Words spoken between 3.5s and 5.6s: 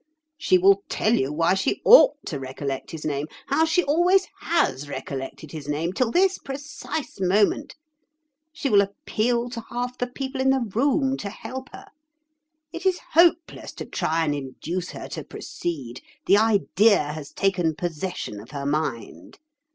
she always has recollected